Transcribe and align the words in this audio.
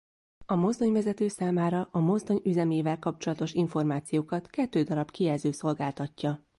A 0.45 0.55
mozdonyvezető 0.55 1.27
számára 1.27 1.87
a 1.91 1.99
mozdony 1.99 2.41
üzemével 2.43 2.99
kapcsolatos 2.99 3.53
információkat 3.53 4.47
kettő 4.47 4.83
darab 4.83 5.11
kijelző 5.11 5.51
szolgáltatja. 5.51 6.43